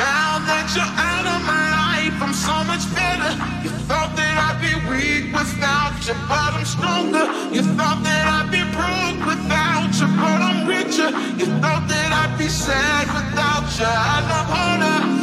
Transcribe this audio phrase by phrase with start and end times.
[0.00, 3.36] Now that you're out of my life, I'm so much better.
[3.60, 7.28] You thought that I'd be weak without you, but I'm stronger.
[7.52, 11.10] You thought that I'd be broke without you, but I'm richer.
[11.36, 15.19] You thought that I'd be sad without you, I love harder.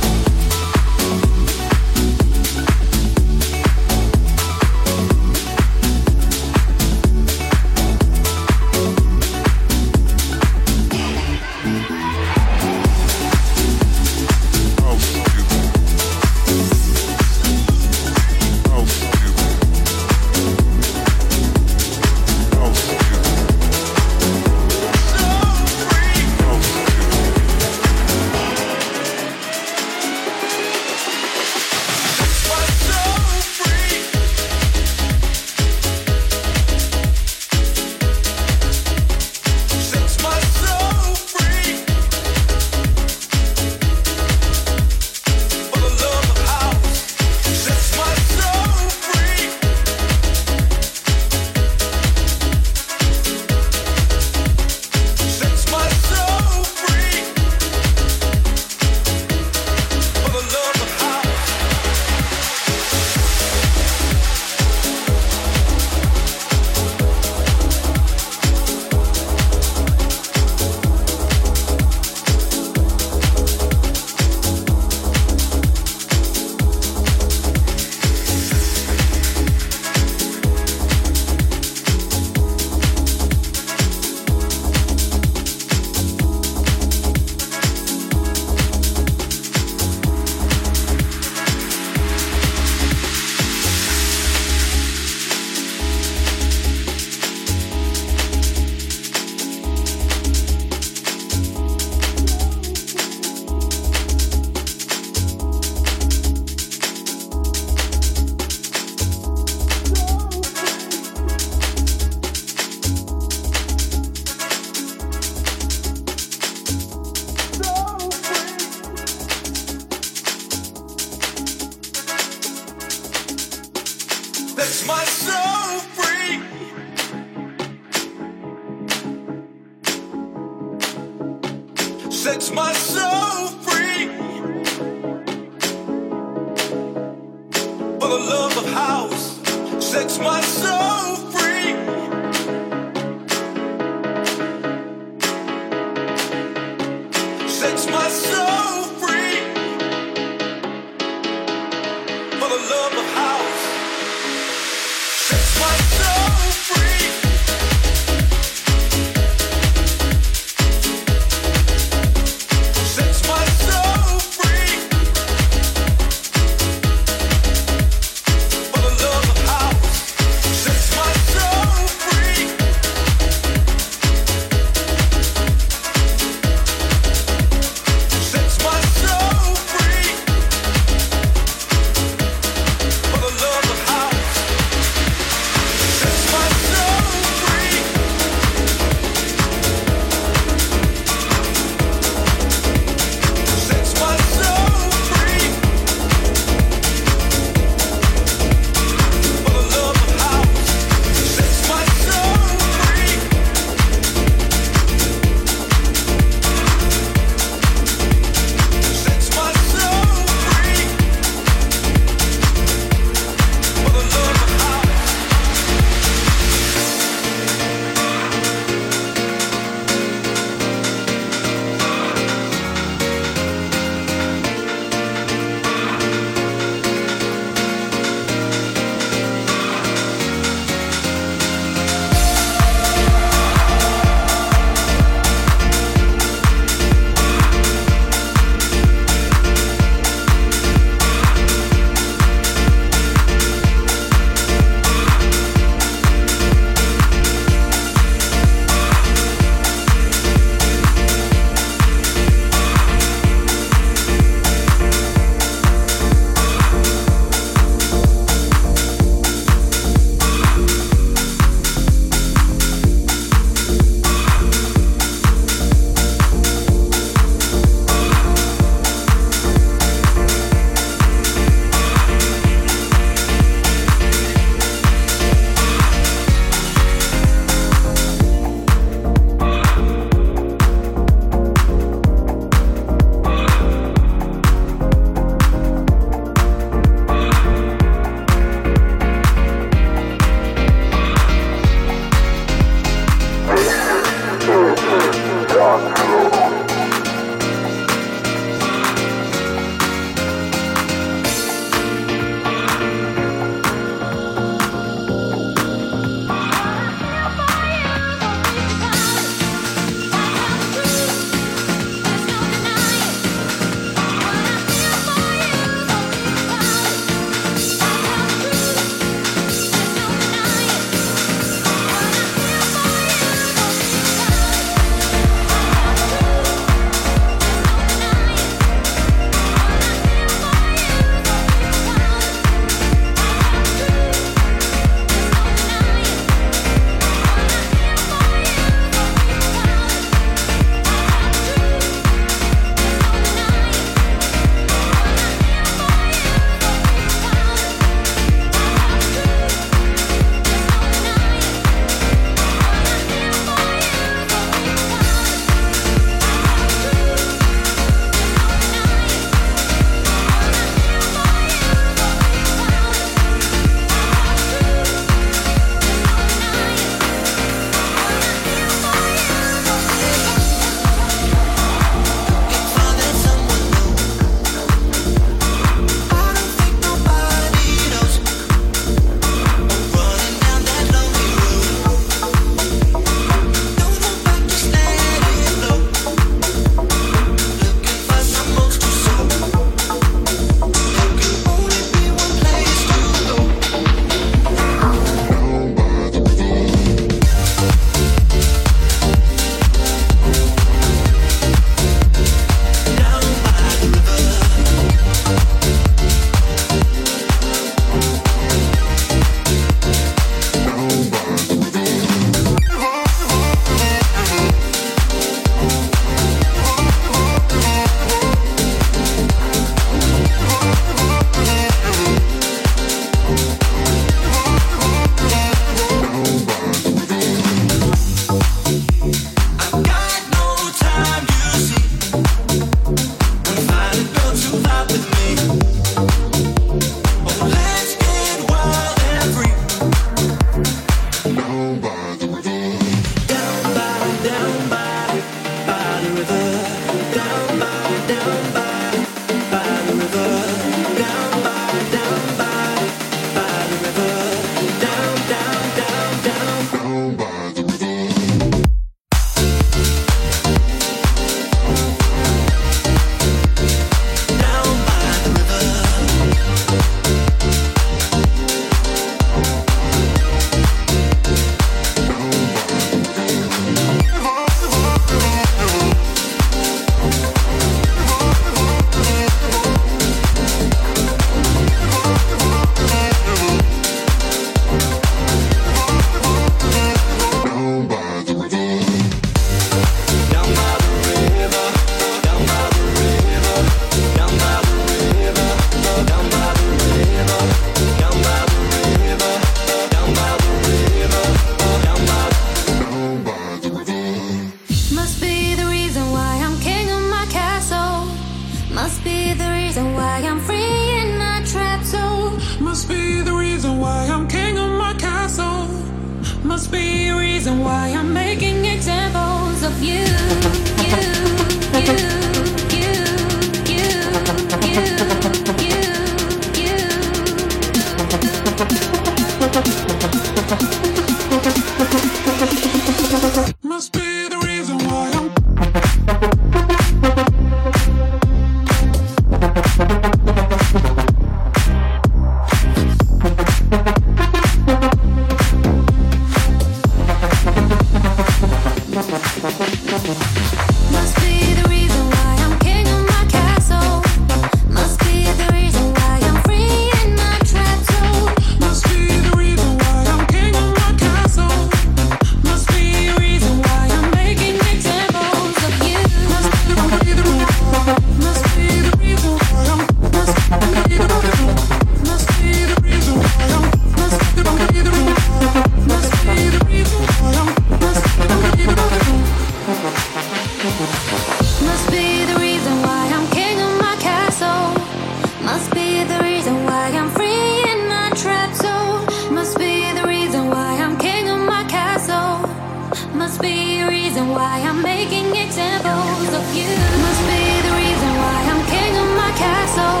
[593.14, 596.72] Must be a reason why I'm making examples of you.
[597.06, 600.00] Must be the reason why I'm king of my castle.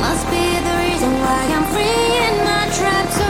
[0.00, 3.21] Must be the reason why I'm free in my traps.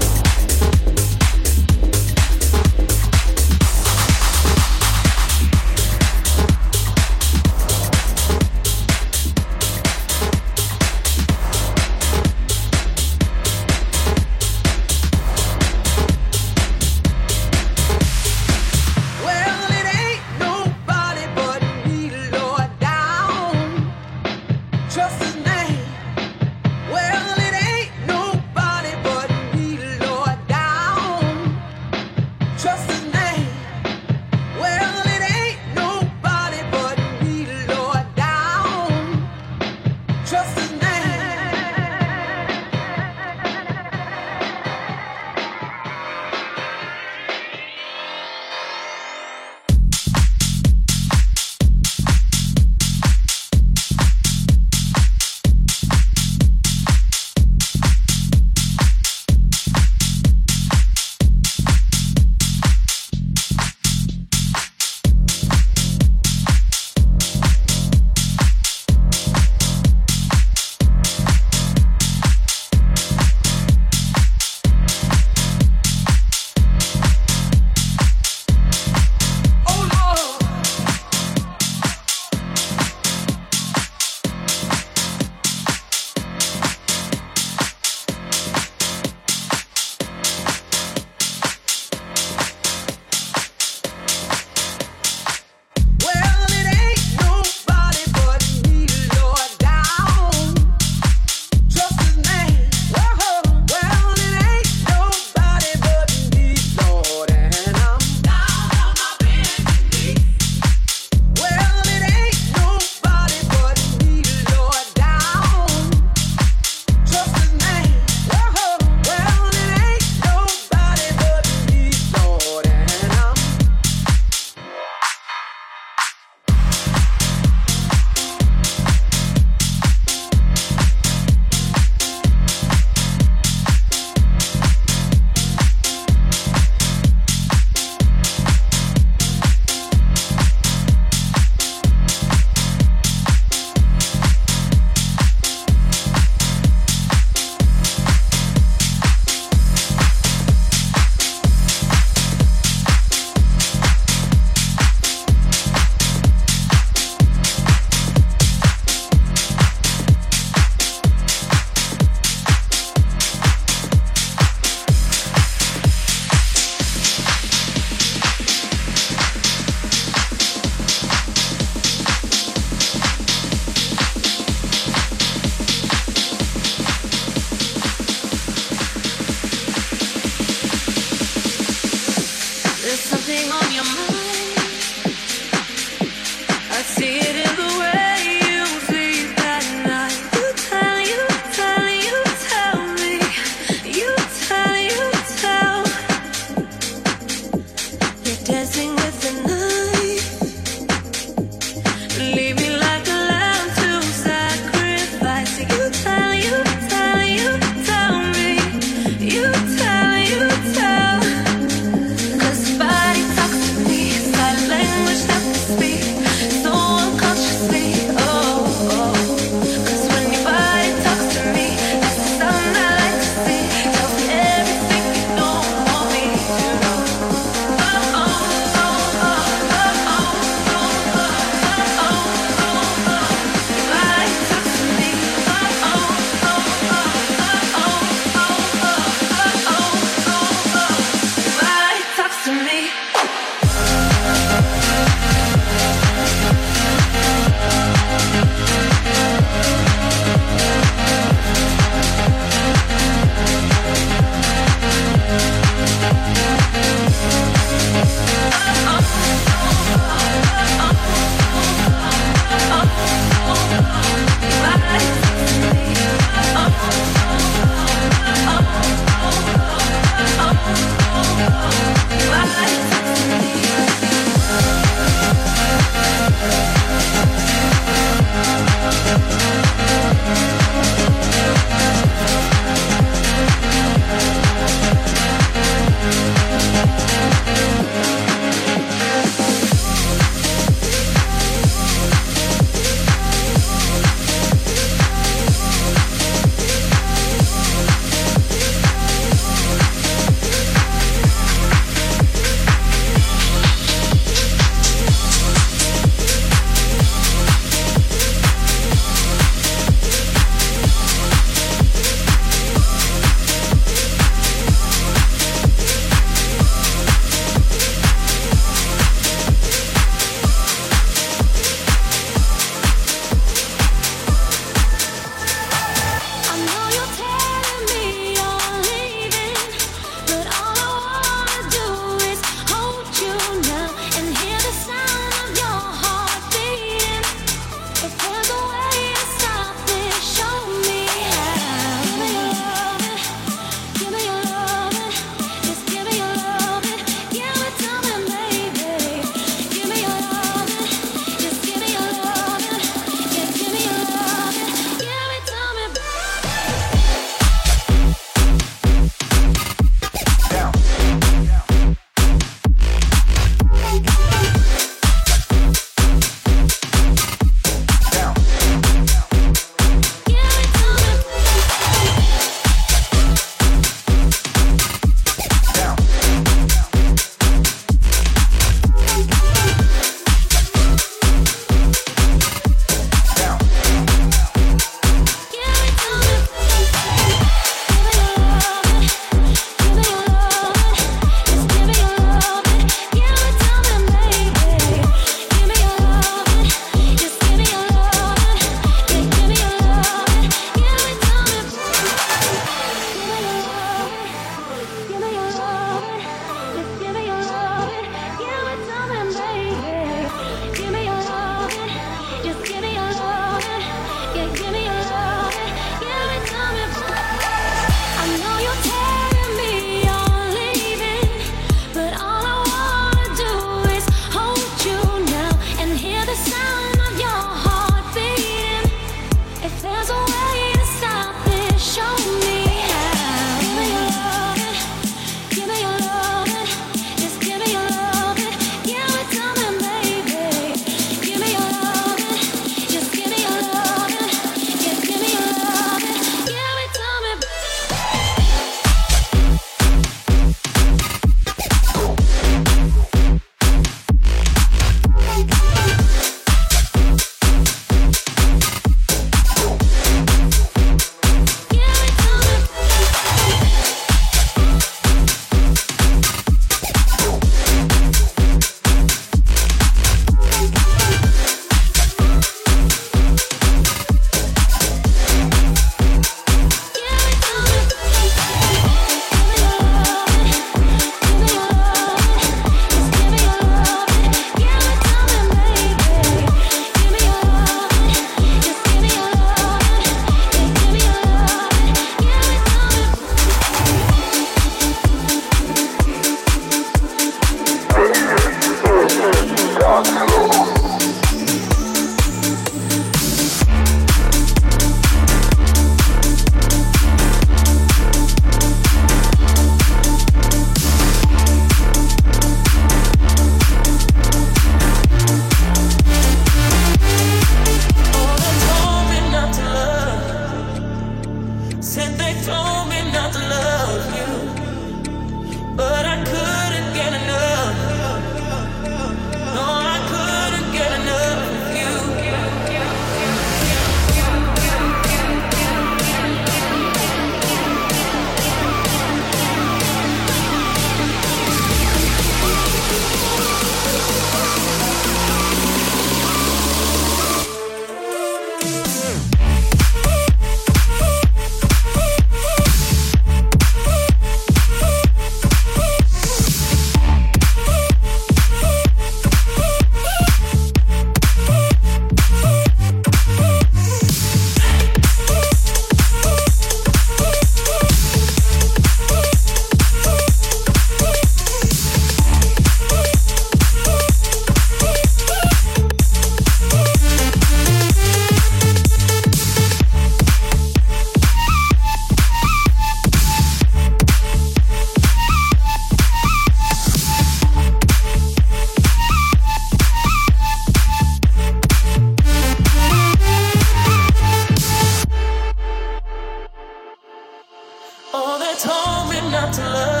[598.63, 600.00] Told me not to love.